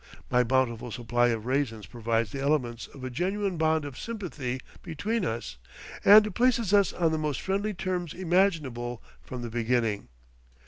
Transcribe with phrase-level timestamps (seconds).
[0.31, 5.23] My bountiful supply of raisins provides the elements of a genuine bond of sympathy between
[5.23, 5.59] us,
[6.03, 10.07] and places us on the most friendly terms imaginable from the beginning.